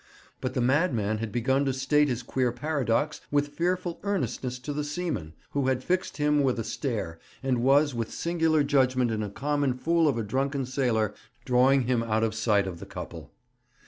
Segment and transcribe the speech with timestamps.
[0.41, 4.83] But the madman had begun to state his queer paradox with fearful earnestness to the
[4.83, 9.29] seaman, who had fixed him with a stare, and was, with singular judgment in a
[9.29, 11.13] common fool of a drunken sailor,
[11.45, 13.31] drawing him out of sight of the couple.